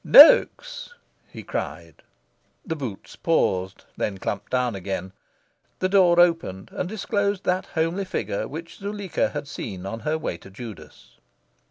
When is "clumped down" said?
4.17-4.73